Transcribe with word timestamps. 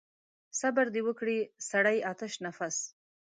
صبر 0.59 0.85
دې 0.95 1.01
وکړي 1.07 1.37
سړی 1.69 1.97
آتش 2.11 2.31
نفس. 2.45 2.75